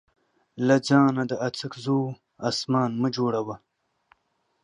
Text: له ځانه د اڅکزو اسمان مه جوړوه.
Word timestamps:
له 0.67 0.75
ځانه 0.87 1.23
د 1.31 1.33
اڅکزو 1.45 1.99
اسمان 2.49 2.91
مه 3.01 3.09
جوړوه. 3.15 3.55